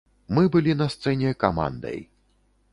[0.37, 2.03] Мы былі на сцэне камандай.